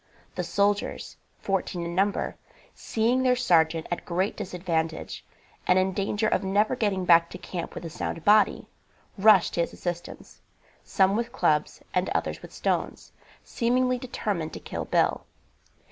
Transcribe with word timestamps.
The 0.33 0.43
soldiers, 0.43 1.17
fourteen 1.37 1.83
in 1.85 1.93
number, 1.93 2.35
seeing 2.73 3.21
their 3.21 3.35
sergeant 3.35 3.85
at 3.91 4.03
great 4.03 4.35
disadvantage, 4.35 5.23
and 5.67 5.77
in 5.77 5.93
danger 5.93 6.27
of 6.27 6.43
never 6.43 6.75
getting 6.75 7.05
back 7.05 7.29
to 7.29 7.37
camp 7.37 7.75
with 7.75 7.85
a 7.85 7.89
sound 7.91 8.25
body, 8.25 8.67
rushed 9.15 9.59
in 9.59 9.61
to 9.61 9.61
his 9.69 9.79
assistance, 9.79 10.41
some 10.83 11.15
with 11.15 11.31
clubs, 11.31 11.83
and 11.93 12.09
others 12.15 12.41
with 12.41 12.51
stones, 12.51 13.11
seemingly 13.43 13.99
determined 13.99 14.53
to 14.53 14.59
kill 14.59 14.85
Bill. 14.85 15.23